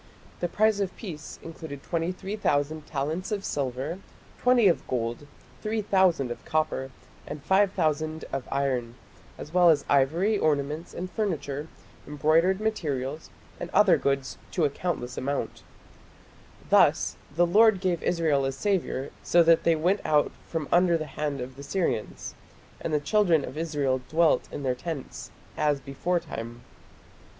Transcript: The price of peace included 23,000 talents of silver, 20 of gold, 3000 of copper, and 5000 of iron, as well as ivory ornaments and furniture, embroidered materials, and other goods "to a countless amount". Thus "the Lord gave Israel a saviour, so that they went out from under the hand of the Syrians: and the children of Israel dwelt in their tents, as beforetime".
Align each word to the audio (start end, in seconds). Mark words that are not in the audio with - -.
The 0.39 0.47
price 0.47 0.79
of 0.79 0.95
peace 0.97 1.37
included 1.43 1.83
23,000 1.83 2.87
talents 2.87 3.31
of 3.31 3.45
silver, 3.45 3.99
20 4.41 4.67
of 4.67 4.87
gold, 4.87 5.27
3000 5.61 6.31
of 6.31 6.43
copper, 6.43 6.89
and 7.27 7.43
5000 7.43 8.25
of 8.33 8.47
iron, 8.51 8.95
as 9.37 9.53
well 9.53 9.69
as 9.69 9.85
ivory 9.87 10.39
ornaments 10.39 10.95
and 10.95 11.11
furniture, 11.11 11.67
embroidered 12.07 12.59
materials, 12.59 13.29
and 13.59 13.69
other 13.75 13.95
goods 13.99 14.39
"to 14.53 14.65
a 14.65 14.71
countless 14.71 15.19
amount". 15.19 15.61
Thus 16.71 17.15
"the 17.35 17.45
Lord 17.45 17.79
gave 17.79 18.01
Israel 18.01 18.43
a 18.45 18.51
saviour, 18.53 19.11
so 19.21 19.43
that 19.43 19.61
they 19.65 19.75
went 19.75 20.01
out 20.03 20.31
from 20.47 20.67
under 20.71 20.97
the 20.97 21.05
hand 21.13 21.39
of 21.41 21.55
the 21.57 21.61
Syrians: 21.63 22.33
and 22.79 22.91
the 22.91 22.99
children 22.99 23.45
of 23.45 23.55
Israel 23.55 24.01
dwelt 24.09 24.49
in 24.51 24.63
their 24.63 24.73
tents, 24.73 25.29
as 25.55 25.79
beforetime". 25.79 26.61